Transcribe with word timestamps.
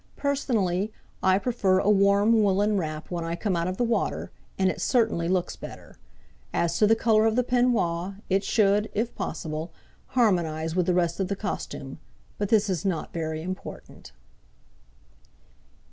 Personally 0.17 0.91
I 1.21 1.37
prefer 1.37 1.77
a 1.77 1.87
warm 1.91 2.41
woollen 2.41 2.75
wrap 2.75 3.11
when 3.11 3.23
I 3.23 3.35
come 3.35 3.55
out 3.55 3.67
of 3.67 3.77
the 3.77 3.83
water, 3.83 4.31
and 4.57 4.67
it 4.67 4.81
certainly 4.81 5.27
looks 5.27 5.55
better. 5.55 5.95
As 6.51 6.79
to 6.79 6.87
the 6.87 6.95
colour 6.95 7.27
of 7.27 7.35
the 7.35 7.43
peignoir, 7.43 8.17
it 8.27 8.43
should, 8.43 8.89
if 8.95 9.13
possible, 9.13 9.71
harmonise 10.17 10.75
with 10.75 10.87
the 10.87 10.95
rest 10.95 11.19
of 11.19 11.27
the 11.27 11.35
costume, 11.35 11.99
but 12.39 12.49
this 12.49 12.67
is 12.67 12.83
not 12.83 13.13
very 13.13 13.43
important. 13.43 14.11